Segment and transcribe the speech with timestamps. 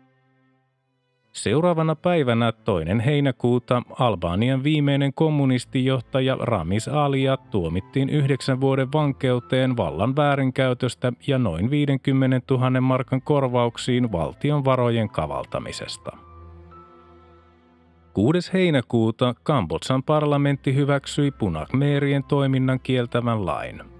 [1.34, 11.14] Seuraavana päivänä toinen heinäkuuta Albanian viimeinen kommunistijohtaja Ramis Alia tuomittiin yhdeksän vuoden vankeuteen vallan väärinkäytöstä
[11.28, 16.18] ja noin 50 000 markan korvauksiin valtion varojen kavaltamisesta.
[18.14, 18.54] 6.
[18.54, 23.82] heinäkuuta Kambodsan parlamentti hyväksyi punakmeerien toiminnan kieltävän lain–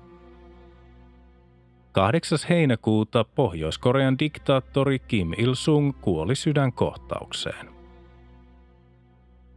[1.92, 2.38] 8.
[2.50, 7.70] heinäkuuta Pohjois-Korean diktaattori Kim Il-sung kuoli sydänkohtaukseen.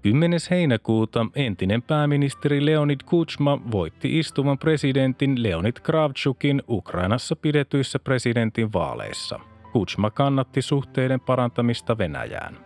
[0.03, 0.41] 10.
[0.51, 9.41] heinäkuuta entinen pääministeri Leonid Kuchma voitti istuvan presidentin Leonid Kravchukin Ukrainassa pidetyissä presidentin vaaleissa.
[9.73, 12.59] Kuchma kannatti suhteiden parantamista Venäjään.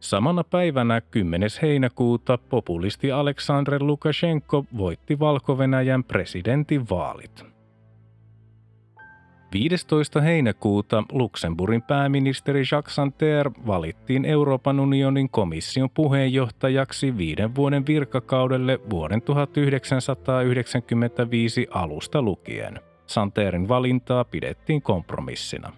[0.00, 1.50] Samana päivänä 10.
[1.62, 7.47] heinäkuuta populisti Aleksandr Lukashenko voitti Valko-Venäjän presidentin vaalit.
[9.52, 10.20] 15.
[10.20, 21.66] heinäkuuta Luxemburgin pääministeri Jacques Santer valittiin Euroopan unionin komission puheenjohtajaksi viiden vuoden virkakaudelle vuoden 1995
[21.70, 22.80] alusta lukien.
[23.06, 25.72] Santerin valintaa pidettiin kompromissina.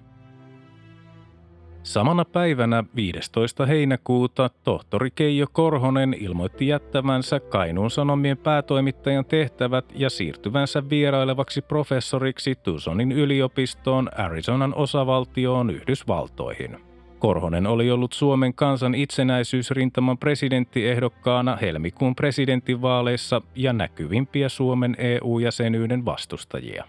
[1.82, 3.66] Samana päivänä 15.
[3.66, 13.12] heinäkuuta tohtori Keijo Korhonen ilmoitti jättävänsä Kainuun Sanomien päätoimittajan tehtävät ja siirtyvänsä vierailevaksi professoriksi Tucsonin
[13.12, 16.78] yliopistoon Arizonan osavaltioon Yhdysvaltoihin.
[17.19, 26.84] Korhonen oli ollut Suomen kansan itsenäisyysrintaman presidenttiehdokkaana helmikuun presidentinvaaleissa ja näkyvimpiä Suomen EU-jäsenyyden vastustajia.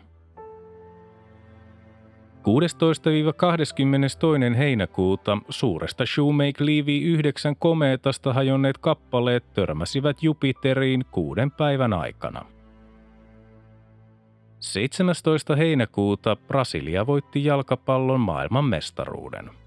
[2.41, 4.55] 16-22.
[4.57, 12.45] heinäkuuta suuresta Shoemake Levy 9 komeetasta hajonneet kappaleet törmäsivät Jupiteriin kuuden päivän aikana.
[14.59, 15.55] 17.
[15.55, 19.49] heinäkuuta Brasilia voitti jalkapallon maailman mestaruuden–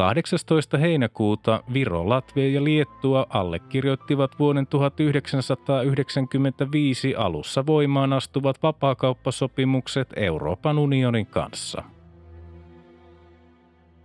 [0.00, 0.78] 18.
[0.78, 11.82] heinäkuuta Viro, Latvia ja Liettua allekirjoittivat vuoden 1995 alussa voimaan astuvat vapaakauppasopimukset Euroopan unionin kanssa.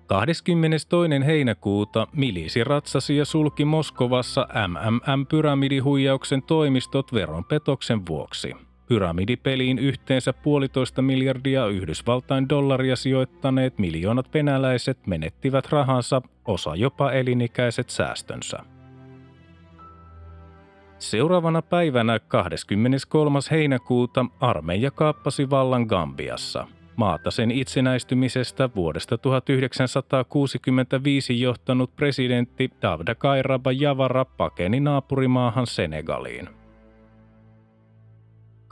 [0.07, 1.25] 22.
[1.25, 8.53] heinäkuuta milisi ratsasi ja sulki Moskovassa MMM-pyramidihuijauksen toimistot veronpetoksen vuoksi–
[8.88, 18.59] Pyramidipeliin yhteensä puolitoista miljardia Yhdysvaltain dollaria sijoittaneet miljoonat venäläiset menettivät rahansa, osa jopa elinikäiset säästönsä.
[21.00, 23.40] Seuraavana päivänä 23.
[23.51, 26.68] heinäkuuta armeija kaappasi vallan Gambiassa.
[26.95, 36.64] Maata sen itsenäistymisestä vuodesta 1965 johtanut presidentti Davda Kairaba Javara pakeni naapurimaahan Senegaliin.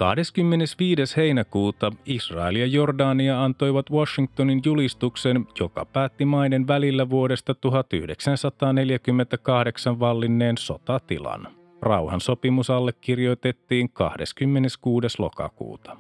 [0.04, 1.18] 25.
[1.18, 11.48] heinäkuuta Israel ja Jordania antoivat Washingtonin julistuksen, joka päätti maiden välillä vuodesta 1948 vallinneen sotatilan.
[11.82, 15.08] Rauhansopimus allekirjoitettiin 26.
[15.20, 15.98] lokakuuta.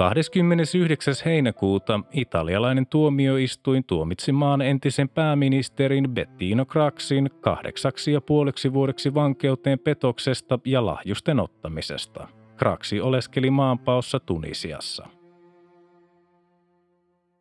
[0.00, 1.14] 29.
[1.24, 10.58] heinäkuuta italialainen tuomioistuin tuomitsi maan entisen pääministerin Bettino Craxin kahdeksaksi ja puoleksi vuodeksi vankeuteen petoksesta
[10.64, 12.28] ja lahjusten ottamisesta.
[12.58, 15.19] Craxi oleskeli maanpaossa Tunisiassa.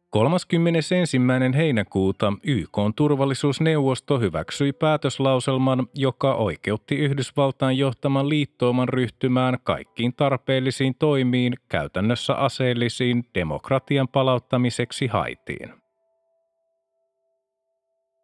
[0.09, 0.95] 31.
[1.55, 12.33] heinäkuuta YK turvallisuusneuvosto hyväksyi päätöslauselman, joka oikeutti Yhdysvaltain johtaman liittooman ryhtymään kaikkiin tarpeellisiin toimiin, käytännössä
[12.33, 15.73] aseellisiin, demokratian palauttamiseksi Haitiin.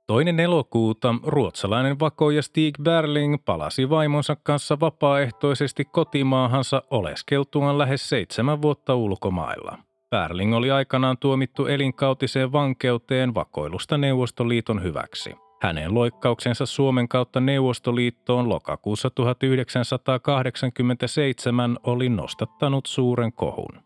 [0.08, 8.96] Toinen elokuuta ruotsalainen vakoja Stig Berling palasi vaimonsa kanssa vapaaehtoisesti kotimaahansa oleskeltuaan lähes seitsemän vuotta
[8.96, 9.78] ulkomailla.
[10.10, 15.36] Berling oli aikanaan tuomittu elinkautiseen vankeuteen vakoilusta Neuvostoliiton hyväksi.
[15.62, 23.86] Hänen loikkauksensa Suomen kautta Neuvostoliittoon lokakuussa 1987 oli nostattanut suuren kohun.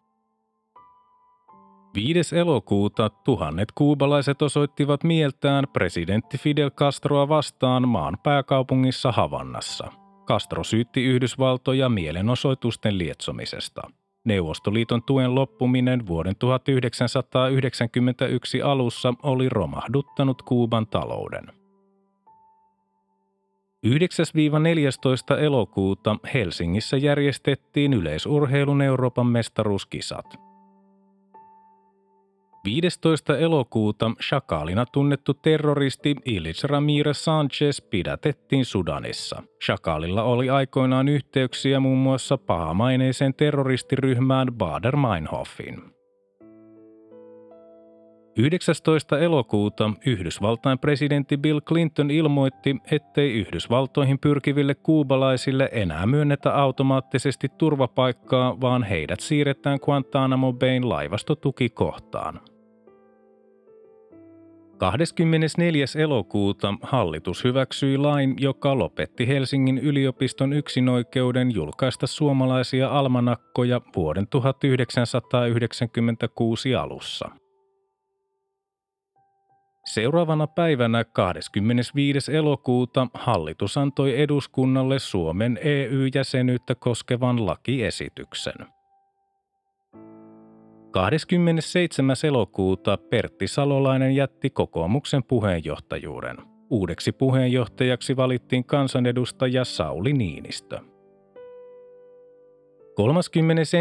[1.95, 2.38] 5.
[2.38, 9.92] elokuuta tuhannet kuubalaiset osoittivat mieltään presidentti Fidel Castroa vastaan maan pääkaupungissa Havannassa.
[10.25, 13.81] Castro syytti Yhdysvaltoja mielenosoitusten lietsomisesta.
[14.24, 21.48] Neuvostoliiton tuen loppuminen vuoden 1991 alussa oli romahduttanut Kuuban talouden.
[23.88, 23.89] 9-14
[25.39, 30.25] elokuuta Helsingissä järjestettiin yleisurheilun Euroopan mestaruuskisat–
[32.65, 33.38] 15.
[33.38, 39.44] elokuuta Shakaalina tunnettu terroristi Ilich Ramirez Sanchez pidätettiin Sudanissa.
[39.65, 45.99] Shakaalilla oli aikoinaan yhteyksiä muun muassa pahamaineiseen terroristiryhmään Bader Meinhofin.
[48.39, 49.19] 19.
[49.19, 58.83] elokuuta Yhdysvaltain presidentti Bill Clinton ilmoitti, ettei Yhdysvaltoihin pyrkiville kuubalaisille enää myönnetä automaattisesti turvapaikkaa, vaan
[58.83, 62.39] heidät siirretään Guantanamo Bayn laivastotukikohtaan.
[64.77, 65.85] 24.
[65.97, 77.30] elokuuta hallitus hyväksyi lain, joka lopetti Helsingin yliopiston yksinoikeuden julkaista suomalaisia almanakkoja vuoden 1996 alussa.
[79.89, 82.36] Seuraavana päivänä 25.
[82.36, 88.53] elokuuta hallitus antoi eduskunnalle Suomen EU-jäsenyyttä koskevan lakiesityksen.
[90.91, 92.15] 27.
[92.24, 96.38] elokuuta Pertti Salolainen jätti kokoomuksen puheenjohtajuuden.
[96.69, 100.80] Uudeksi puheenjohtajaksi valittiin kansanedustaja Sauli Niinistö.
[103.00, 103.78] 31.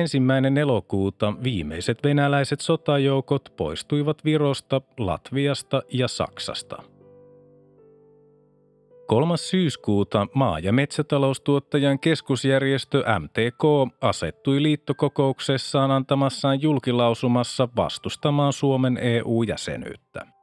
[0.61, 6.83] elokuuta viimeiset venäläiset sotajoukot poistuivat Virosta, Latviasta ja Saksasta.
[9.07, 9.37] 3.
[9.37, 20.38] syyskuuta maa- ja metsätaloustuottajan keskusjärjestö MTK asettui liittokokouksessaan antamassaan julkilausumassa vastustamaan Suomen EU-jäsenyyttä.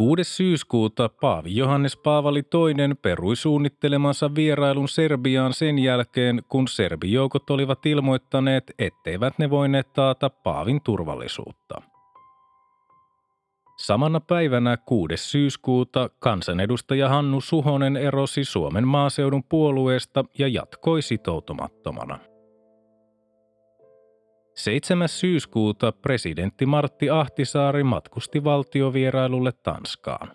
[0.00, 0.24] 6.
[0.24, 8.72] syyskuuta Paavi Johannes Paavali II perui suunnittelemansa vierailun Serbiaan sen jälkeen, kun serbijoukot olivat ilmoittaneet,
[8.78, 11.82] etteivät ne voineet taata Paavin turvallisuutta.
[13.78, 15.16] Samana päivänä 6.
[15.16, 22.29] syyskuuta kansanedustaja Hannu Suhonen erosi Suomen maaseudun puolueesta ja jatkoi sitoutumattomana.
[24.64, 25.08] 7.
[25.08, 30.32] syyskuuta presidentti Martti Ahtisaari matkusti valtiovierailulle Tanskaan.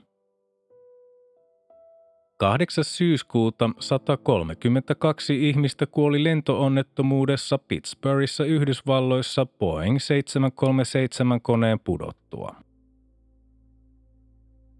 [2.37, 2.83] 8.
[2.83, 12.55] syyskuuta 132 ihmistä kuoli lentoonnettomuudessa Pittsburghissa Yhdysvalloissa Boeing 737 koneen pudottua.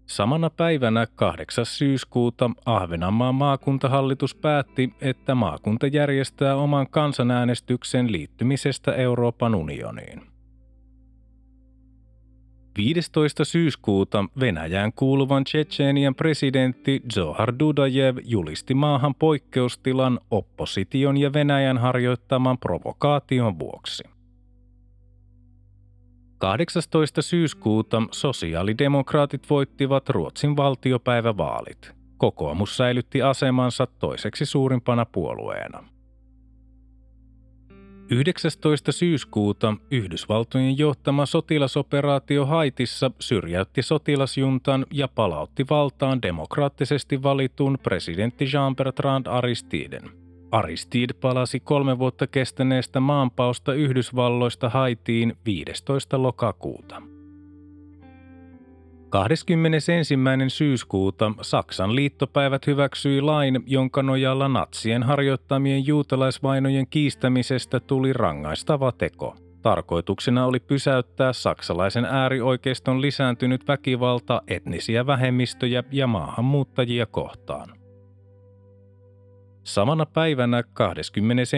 [0.06, 1.66] Samana päivänä 8.
[1.66, 10.22] syyskuuta Ahvenanmaan maakuntahallitus päätti, että maakunta järjestää oman kansanäänestyksen liittymisestä Euroopan unioniin.
[12.76, 13.44] 15.
[13.44, 23.58] syyskuuta Venäjään kuuluvan Tsetseenian presidentti Zohar Dudajev julisti maahan poikkeustilan opposition ja Venäjän harjoittaman provokaation
[23.58, 24.15] vuoksi.
[26.38, 27.22] 18.
[27.22, 31.92] syyskuuta sosiaalidemokraatit voittivat Ruotsin valtiopäivävaalit.
[32.16, 35.84] Kokoomus säilytti asemansa toiseksi suurimpana puolueena.
[38.10, 38.92] 19.
[38.92, 50.10] syyskuuta Yhdysvaltojen johtama sotilasoperaatio Haitissa syrjäytti sotilasjuntan ja palautti valtaan demokraattisesti valitun presidentti Jean-Bertrand Aristiden–
[50.56, 56.22] Aristide palasi kolme vuotta kestäneestä maanpausta Yhdysvalloista Haitiin 15.
[56.22, 57.02] lokakuuta.
[59.08, 60.14] 21.
[60.48, 69.36] syyskuuta Saksan liittopäivät hyväksyi lain, jonka nojalla natsien harjoittamien juutalaisvainojen kiistämisestä tuli rangaistava teko.
[69.62, 77.75] Tarkoituksena oli pysäyttää saksalaisen äärioikeiston lisääntynyt väkivalta etnisiä vähemmistöjä ja maahanmuuttajia kohtaan.
[79.66, 81.56] Samana päivänä 21.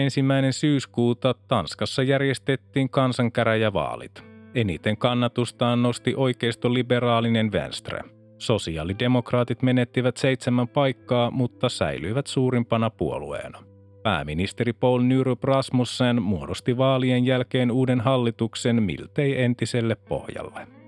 [0.51, 4.23] syyskuuta Tanskassa järjestettiin kansankäräjävaalit.
[4.55, 8.01] Eniten kannatustaan nosti oikeistoliberaalinen Venstre.
[8.37, 13.59] Sosiaalidemokraatit menettivät seitsemän paikkaa, mutta säilyivät suurimpana puolueena.
[14.03, 20.78] Pääministeri Paul Nyrup Rasmussen muodosti vaalien jälkeen uuden hallituksen miltei entiselle pohjalle.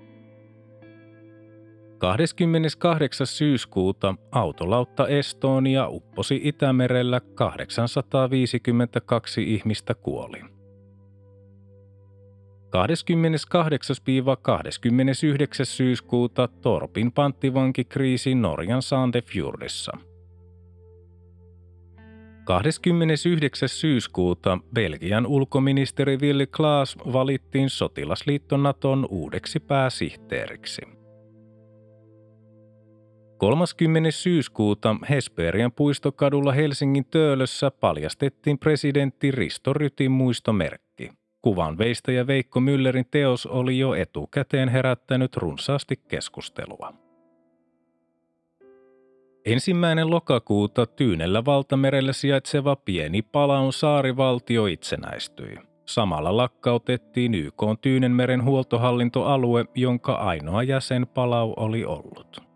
[2.02, 3.26] 28.
[3.26, 10.40] syyskuuta autolautta Estonia upposi Itämerellä 852 ihmistä kuoli.
[10.40, 10.44] 28-29.
[15.62, 19.92] syyskuuta Torpin panttivankikriisi Norjan Sandefjordissa.
[22.44, 23.68] 29.
[23.68, 31.01] syyskuuta Belgian ulkoministeri Willy Klaas valittiin sotilasliitto Naton uudeksi pääsihteeriksi.
[33.42, 34.10] 30.
[34.10, 41.10] syyskuuta Hesperian puistokadulla Helsingin Töölössä paljastettiin presidentti Risto Rytin muistomerkki.
[41.42, 46.94] Kuvan veistäjä Veikko Müllerin teos oli jo etukäteen herättänyt runsaasti keskustelua.
[49.44, 55.56] Ensimmäinen lokakuuta Tyynellä valtamerellä sijaitseva pieni Palaun saarivaltio itsenäistyi.
[55.86, 62.51] Samalla lakkautettiin YK Tyynenmeren huoltohallintoalue, jonka ainoa jäsen Palau oli ollut.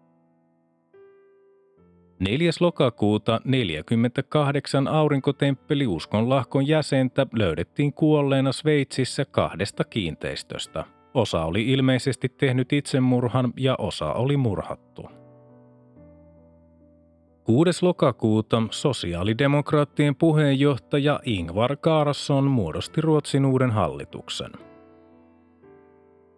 [2.18, 2.50] 4.
[2.60, 10.84] lokakuuta 48 aurinkotemppeli uskonlahkon jäsentä löydettiin kuolleena Sveitsissä kahdesta kiinteistöstä.
[11.14, 15.10] Osa oli ilmeisesti tehnyt itsemurhan ja osa oli murhattu.
[17.44, 17.84] 6.
[17.84, 24.50] lokakuuta sosiaalidemokraattien puheenjohtaja Ingvar Carlsson muodosti Ruotsin uuden hallituksen–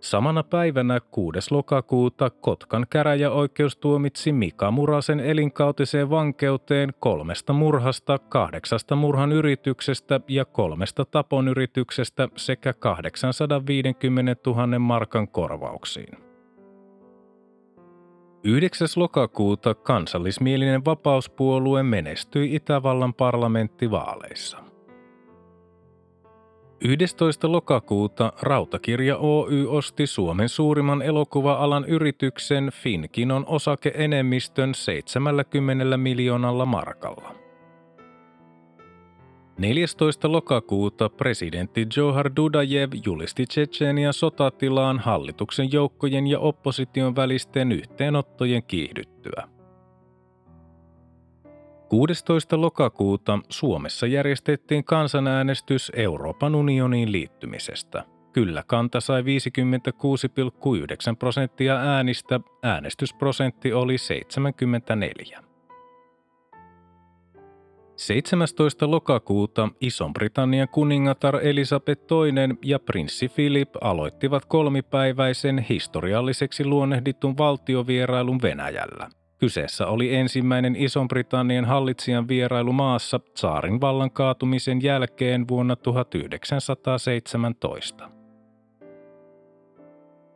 [0.00, 1.54] Samana päivänä 6.
[1.54, 11.04] lokakuuta Kotkan käräjäoikeus tuomitsi Mika Murasen elinkautiseen vankeuteen kolmesta murhasta, kahdeksasta murhan yrityksestä ja kolmesta
[11.04, 16.18] tapon yrityksestä sekä 850 000 markan korvauksiin.
[18.44, 18.88] 9.
[18.96, 24.67] lokakuuta kansallismielinen vapauspuolue menestyi Itävallan parlamenttivaaleissa.
[26.80, 27.52] 11.
[27.52, 37.34] lokakuuta Rautakirja Oy osti Suomen suurimman elokuva-alan yrityksen Finkinon osakeenemmistön 70 miljoonalla markalla.
[39.58, 40.32] 14.
[40.32, 49.57] lokakuuta presidentti Johar Dudajev julisti Tsetsenian sotatilaan hallituksen joukkojen ja opposition välisten yhteenottojen kiihdyttyä.
[51.88, 52.60] 16.
[52.60, 58.04] lokakuuta Suomessa järjestettiin kansanäänestys Euroopan unioniin liittymisestä.
[58.32, 59.26] Kyllä kanta sai 56,9
[61.18, 65.42] prosenttia äänistä, äänestysprosentti oli 74.
[67.96, 68.90] 17.
[68.90, 79.10] lokakuuta Ison-Britannian kuningatar Elisabeth II ja prinssi Philip aloittivat kolmipäiväisen historialliseksi luonnehditun valtiovierailun Venäjällä.
[79.38, 88.10] Kyseessä oli ensimmäinen Ison-Britannian hallitsijan vierailu maassa saarin vallan kaatumisen jälkeen vuonna 1917.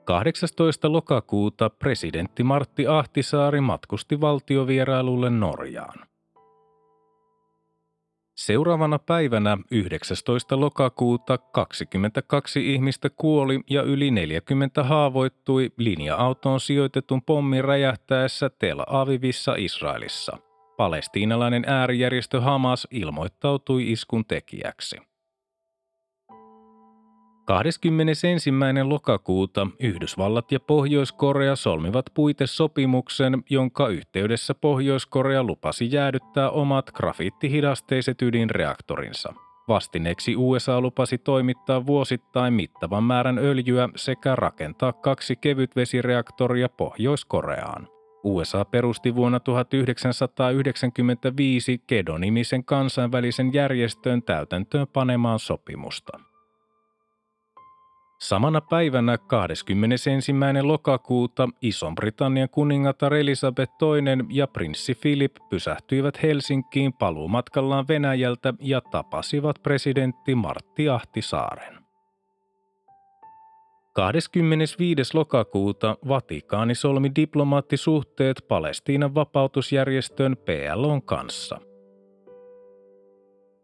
[0.05, 0.93] 18.
[0.93, 6.12] lokakuuta presidentti Martti Ahtisaari matkusti valtiovierailulle Norjaan.
[8.37, 10.61] Seuraavana päivänä 19.
[10.61, 20.39] lokakuuta 22 ihmistä kuoli ja yli 40 haavoittui linja-autoon sijoitetun pommin räjähtäessä Tel Avivissa Israelissa.
[20.77, 24.97] Palestiinalainen äärijärjestö Hamas ilmoittautui iskun tekijäksi.
[27.45, 28.51] 21.
[28.83, 39.35] lokakuuta Yhdysvallat ja Pohjois-Korea solmivat puitesopimuksen, jonka yhteydessä Pohjois-Korea lupasi jäädyttää omat grafiittihidasteiset ydinreaktorinsa.
[39.69, 47.89] Vastineeksi USA lupasi toimittaa vuosittain mittavan määrän öljyä sekä rakentaa kaksi kevytvesireaktoria Pohjois-Koreaan.
[48.25, 56.32] USA perusti vuonna 1995 Kedo-nimisen kansainvälisen järjestön täytäntöön panemaan sopimusta.
[58.23, 60.11] Samana päivänä 21.
[60.63, 70.35] lokakuuta Ison-Britannian kuningatar Elisabeth II ja prinssi Philip pysähtyivät Helsinkiin paluumatkallaan Venäjältä ja tapasivat presidentti
[70.35, 71.79] Martti Ahtisaaren.
[73.93, 75.03] 25.
[75.15, 81.61] lokakuuta Vatikaani solmi diplomaattisuhteet Palestiinan vapautusjärjestön PLOn kanssa–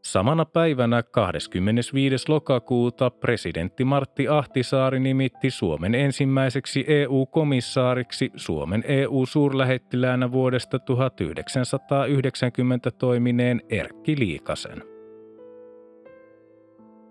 [0.08, 2.28] Samana päivänä 25.
[2.28, 14.82] lokakuuta presidentti Martti Ahtisaari nimitti Suomen ensimmäiseksi EU-komissaariksi Suomen EU-suurlähettiläänä vuodesta 1990 toimineen Erkki Liikasen.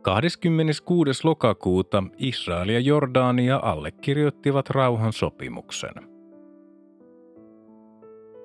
[0.01, 1.21] 26.
[1.23, 6.16] lokakuuta Israel ja Jordania allekirjoittivat rauhansopimuksen.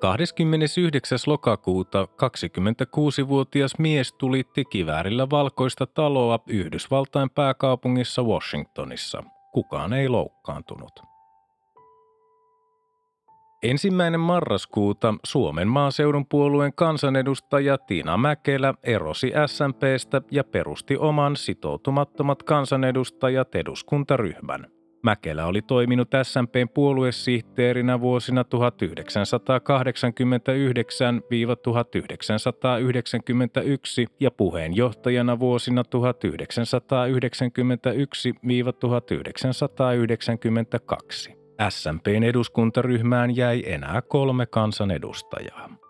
[0.03, 1.17] 29.
[1.27, 9.23] lokakuuta 26-vuotias mies tulitti kiväärillä valkoista taloa Yhdysvaltain pääkaupungissa Washingtonissa.
[9.51, 10.91] Kukaan ei loukkaantunut.
[13.63, 23.55] Ensimmäinen marraskuuta Suomen maaseudun puolueen kansanedustaja Tiina Mäkelä erosi SMPstä ja perusti oman sitoutumattomat kansanedustajat
[23.55, 24.72] eduskuntaryhmän.
[25.03, 28.47] Mäkelä oli toiminut SMPn puoluesihteerinä vuosina 1989-1991
[34.19, 35.85] ja puheenjohtajana vuosina 1991-1992.
[41.69, 45.82] SMPn eduskuntaryhmään jäi enää kolme kansanedustajaa.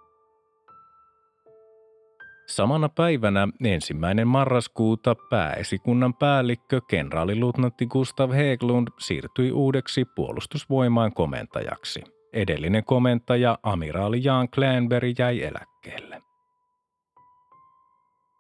[2.56, 12.04] Samana päivänä ensimmäinen marraskuuta pääesikunnan päällikkö kenraaliluutnantti Gustav Heglund siirtyi uudeksi puolustusvoimaan komentajaksi.
[12.34, 16.22] Edellinen komentaja amiraali Jan Klänberg jäi eläkkeelle.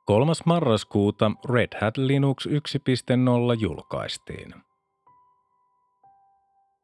[0.05, 0.31] 3.
[0.45, 2.53] marraskuuta Red Hat Linux 1.0
[3.59, 4.53] julkaistiin.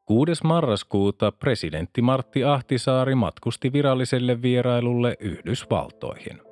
[0.06, 0.32] 6.
[0.44, 6.49] marraskuuta presidentti Martti Ahtisaari matkusti viralliselle vierailulle Yhdysvaltoihin.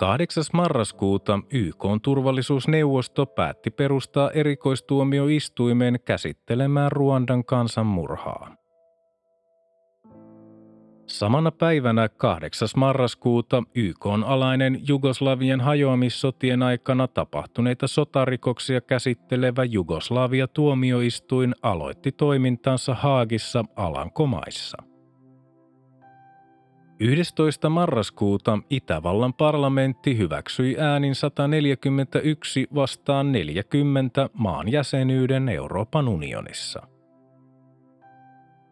[0.00, 0.44] 8.
[0.52, 8.56] marraskuuta YK turvallisuusneuvosto päätti perustaa erikoistuomioistuimen käsittelemään Ruandan kansanmurhaa.
[11.06, 12.68] Samana päivänä 8.
[12.76, 24.89] marraskuuta YK alainen Jugoslavian hajoamissotien aikana tapahtuneita sotarikoksia käsittelevä Jugoslavia tuomioistuin aloitti toimintansa Haagissa Alankomaissa.
[27.02, 27.68] 11.
[27.68, 36.82] marraskuuta Itävallan parlamentti hyväksyi äänin 141 vastaan 40 maan jäsenyyden Euroopan unionissa.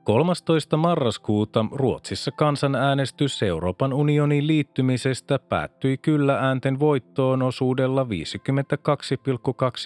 [0.05, 0.77] 13.
[0.77, 8.09] marraskuuta Ruotsissa kansanäänestys Euroopan unionin liittymisestä päättyi kyllä äänten voittoon osuudella 52,2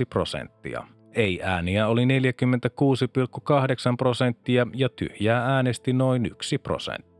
[0.08, 0.86] prosenttia.
[1.14, 2.08] Ei-ääniä oli 46,8
[3.98, 7.11] prosenttia ja tyhjää äänesti noin 1 prosentti.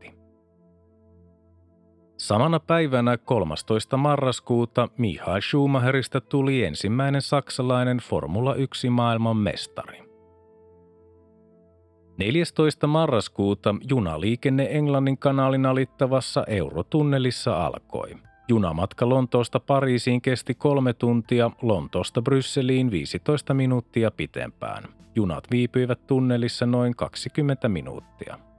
[2.23, 3.97] Samana päivänä 13.
[3.97, 10.03] marraskuuta Michael Schumacherista tuli ensimmäinen saksalainen Formula 1 maailman mestari.
[12.17, 12.87] 14.
[12.87, 18.15] marraskuuta junaliikenne Englannin kanaalin alittavassa Eurotunnelissa alkoi.
[18.47, 24.83] Junamatka Lontoosta Pariisiin kesti kolme tuntia, Lontoosta Brysseliin 15 minuuttia pitempään.
[25.15, 28.52] Junat viipyivät tunnelissa noin 20 minuuttia.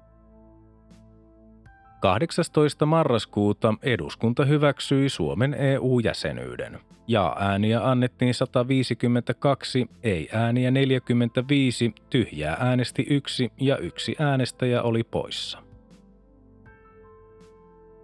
[2.04, 2.86] 18.
[2.86, 6.80] marraskuuta eduskunta hyväksyi Suomen EU-jäsenyyden.
[7.06, 15.58] Ja-ääniä annettiin 152, ei-ääniä 45, tyhjää äänesti yksi ja yksi äänestäjä oli poissa.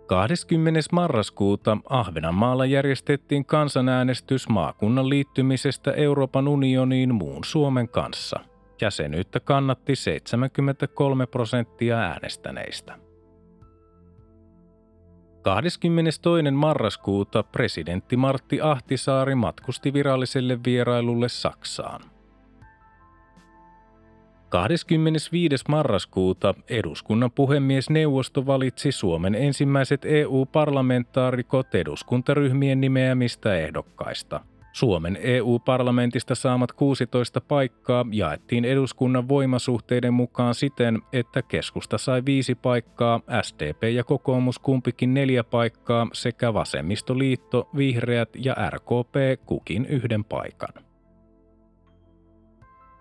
[0.06, 0.80] 20.
[0.92, 8.40] marraskuuta Ahvenanmaalla järjestettiin kansanäänestys maakunnan liittymisestä Euroopan unioniin muun Suomen kanssa.
[8.80, 13.09] Jäsenyyttä kannatti 73 prosenttia äänestäneistä.
[15.42, 16.50] 22.
[16.50, 22.00] marraskuuta presidentti Martti Ahtisaari matkusti viralliselle vierailulle Saksaan.
[24.48, 25.64] 25.
[25.68, 34.40] marraskuuta eduskunnan puhemiesneuvosto valitsi Suomen ensimmäiset EU-parlamentaarikot eduskuntaryhmien nimeämistä ehdokkaista–
[34.72, 43.20] Suomen EU-parlamentista saamat 16 paikkaa jaettiin eduskunnan voimasuhteiden mukaan siten, että keskusta sai viisi paikkaa,
[43.42, 50.84] SDP ja kokoomus kumpikin neljä paikkaa sekä vasemmistoliitto, vihreät ja RKP kukin yhden paikan.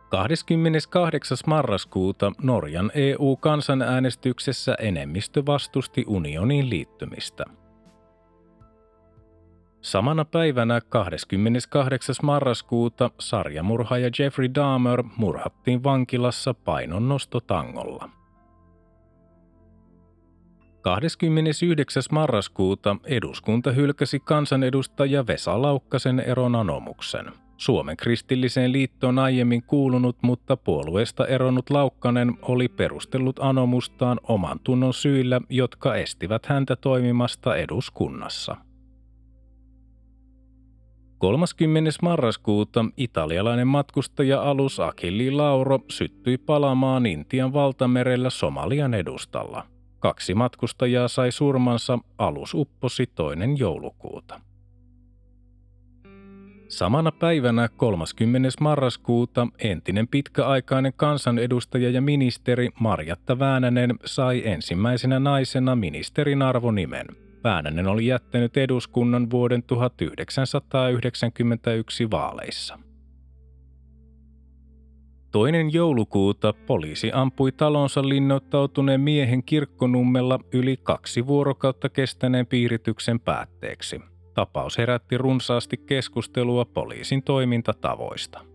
[0.09, 1.37] 28.
[1.47, 7.45] marraskuuta Norjan EU-kansanäänestyksessä enemmistö vastusti unioniin liittymistä–
[9.81, 12.15] Samana päivänä 28.
[12.23, 18.09] marraskuuta sarjamurhaaja Jeffrey Dahmer murhattiin vankilassa painonnostotangolla.
[20.81, 22.03] 29.
[22.11, 27.25] marraskuuta eduskunta hylkäsi kansanedustaja Vesa Laukkasen eron anomuksen.
[27.57, 35.41] Suomen kristilliseen liittoon aiemmin kuulunut, mutta puolueesta eronnut Laukkanen oli perustellut anomustaan oman tunnon syillä,
[35.49, 38.68] jotka estivät häntä toimimasta eduskunnassa.
[41.19, 41.89] 30.
[42.01, 49.65] marraskuuta italialainen matkustaja-alus Achilli Lauro syttyi palaamaan Intian valtamerellä Somalian edustalla.
[49.99, 54.41] Kaksi matkustajaa sai surmansa, alus upposi toinen joulukuuta.
[56.67, 58.49] Samana päivänä 30.
[58.61, 67.05] marraskuuta entinen pitkäaikainen kansanedustaja ja ministeri Marjatta Väänänen sai ensimmäisenä naisena ministerin arvonimen–
[67.43, 72.79] Väänänen oli jättänyt eduskunnan vuoden 1991 vaaleissa.
[75.31, 84.01] Toinen joulukuuta poliisi ampui talonsa linnoittautuneen miehen kirkkonummella yli kaksi vuorokautta kestäneen piirityksen päätteeksi.
[84.33, 88.48] Tapaus herätti runsaasti keskustelua poliisin toimintatavoista.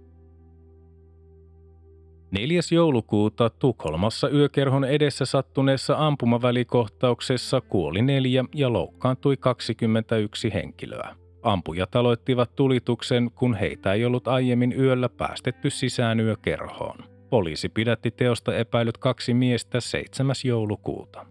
[2.35, 2.61] 4.
[2.70, 11.16] joulukuuta Tukholmassa yökerhon edessä sattuneessa ampumavälikohtauksessa kuoli neljä ja loukkaantui 21 henkilöä.
[11.42, 16.99] Ampujat aloittivat tulituksen, kun heitä ei ollut aiemmin yöllä päästetty sisään yökerhoon.
[17.31, 20.35] Poliisi pidätti teosta epäilyt kaksi miestä 7.
[20.44, 21.27] joulukuuta.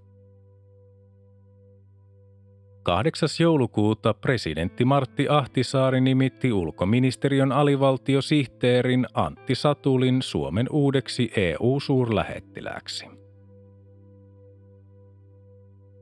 [2.84, 3.30] 8.
[3.40, 13.06] joulukuuta presidentti Martti Ahtisaari nimitti ulkoministeriön alivaltiosihteerin Antti Satulin Suomen uudeksi EU-suurlähettiläksi.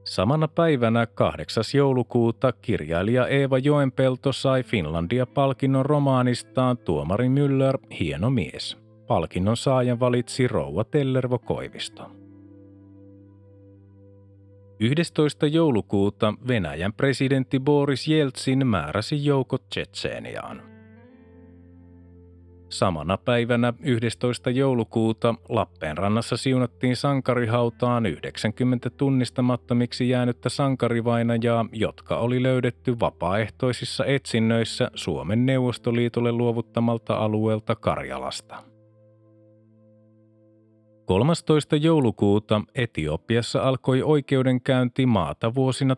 [0.04, 1.64] Samana päivänä 8.
[1.78, 8.78] joulukuuta kirjailija Eeva Joenpelto sai Finlandia-palkinnon romaanistaan Tuomari Müller, hieno mies.
[9.08, 12.21] Palkinnon saajan valitsi rouva Tellervo Koivisto.
[14.84, 15.48] 11.
[15.48, 20.62] joulukuuta Venäjän presidentti Boris Jeltsin määräsi joukot Tsetseeniaan.
[22.70, 24.50] Samana päivänä 11.
[24.50, 36.32] joulukuuta Lappeenrannassa siunattiin sankarihautaan 90 tunnistamattomiksi jäänyttä sankarivainajaa, jotka oli löydetty vapaaehtoisissa etsinnöissä Suomen Neuvostoliitolle
[36.32, 38.71] luovuttamalta alueelta Karjalasta.
[41.12, 41.76] 13.
[41.76, 45.96] joulukuuta Etiopiassa alkoi oikeudenkäynti maata vuosina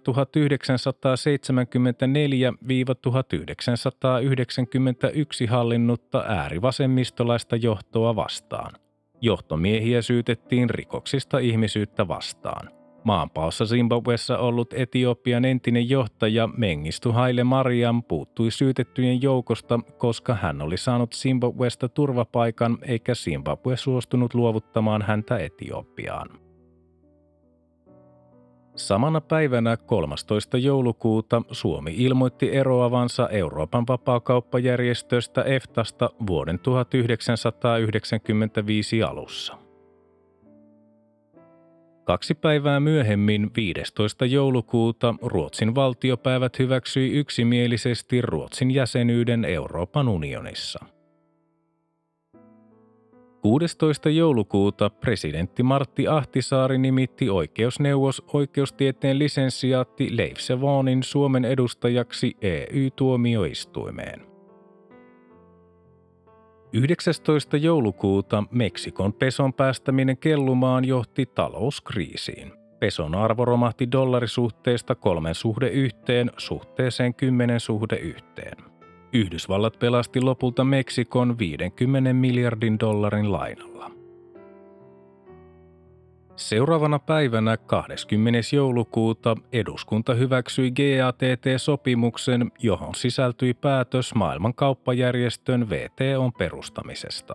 [5.46, 8.74] 1974-1991 hallinnutta äärivasemmistolaista johtoa vastaan.
[9.22, 12.70] Johtomiehiä syytettiin rikoksista ihmisyyttä vastaan–
[13.04, 20.78] Maanpaossa Zimbabwessa ollut Etiopian entinen johtaja Mengistu Haile Mariam puuttui syytettyjen joukosta, koska hän oli
[20.78, 26.30] saanut Zimbabwesta turvapaikan eikä Zimbabwe suostunut luovuttamaan häntä Etiopiaan.
[28.76, 30.58] Samana päivänä 13.
[30.58, 39.63] joulukuuta Suomi ilmoitti eroavansa Euroopan vapaakauppajärjestöstä EFTAsta vuoden 1995 alussa.
[42.04, 44.26] Kaksi päivää myöhemmin, 15.
[44.26, 50.86] joulukuuta, Ruotsin valtiopäivät hyväksyi yksimielisesti Ruotsin jäsenyyden Euroopan unionissa.
[53.42, 54.10] 16.
[54.10, 64.33] joulukuuta presidentti Martti Ahtisaari nimitti oikeusneuvos oikeustieteen lisensiaatti Leif Sevonin Suomen edustajaksi EU-tuomioistuimeen.
[66.74, 67.58] 19.
[67.58, 72.54] joulukuuta Meksikon peson päästäminen kellumaan johti talouskriisiin.
[72.80, 78.58] Peson arvo romahti dollarisuhteesta kolmen suhde yhteen suhteeseen kymmenen suhde yhteen.
[79.14, 83.92] Yhdysvallat pelasti lopulta Meksikon 50 miljardin dollarin lainalla.
[86.36, 88.40] Seuraavana päivänä 20.
[88.56, 97.34] joulukuuta eduskunta hyväksyi GATT-sopimuksen, johon sisältyi päätös maailman kauppajärjestön VTOn perustamisesta.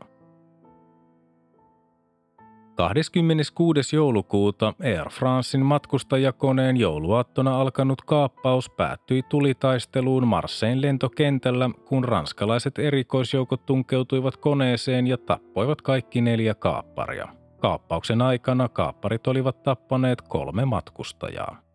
[2.75, 3.97] 26.
[3.97, 14.37] joulukuuta Air Francein matkustajakoneen jouluaattona alkanut kaappaus päättyi tulitaisteluun Marseille lentokentällä, kun ranskalaiset erikoisjoukot tunkeutuivat
[14.37, 17.38] koneeseen ja tappoivat kaikki neljä kaapparia.
[17.59, 21.69] Kaappauksen aikana kaapparit olivat tappaneet kolme matkustajaa.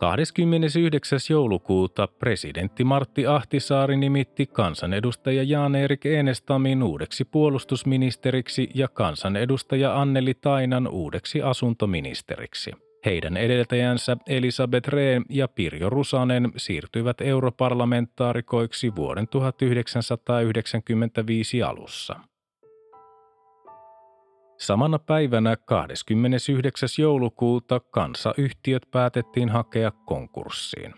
[0.00, 1.18] 29.
[1.30, 11.42] joulukuuta presidentti Martti Ahtisaari nimitti kansanedustaja Jan-Erik Enestamin uudeksi puolustusministeriksi ja kansanedustaja Anneli Tainan uudeksi
[11.42, 12.72] asuntoministeriksi.
[13.04, 22.29] Heidän edeltäjänsä Elisabeth Rehn ja Pirjo Rusanen siirtyivät europarlamentaarikoiksi vuoden 1995 alussa.
[24.60, 26.88] Samana päivänä 29.
[26.98, 30.94] joulukuuta kansayhtiöt päätettiin hakea konkurssiin.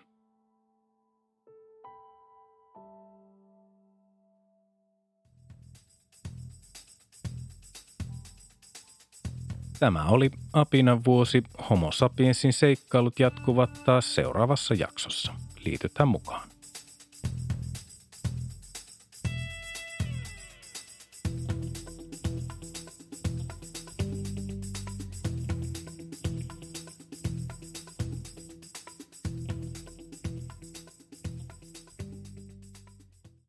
[9.79, 11.43] Tämä oli Apinan vuosi.
[11.71, 15.35] Homo sapiensin seikkailut jatkuvat taas seuraavassa jaksossa.
[15.65, 16.52] Liitytään mukaan.